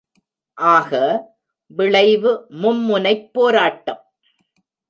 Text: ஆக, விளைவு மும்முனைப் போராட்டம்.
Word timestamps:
ஆக, 0.57 0.91
விளைவு 1.71 2.31
மும்முனைப் 2.61 3.29
போராட்டம். 3.31 4.01